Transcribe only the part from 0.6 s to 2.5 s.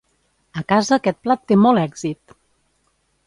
casa aquest plat té molt èxit!